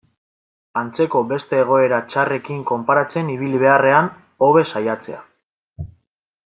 Antzeko 0.79 1.21
beste 1.31 1.59
egoera 1.65 1.99
txarrekin 2.13 2.65
konparatzen 2.71 3.31
ibili 3.37 3.63
beharrean, 3.67 4.13
hobe 4.47 4.69
saiatzea. 4.75 5.25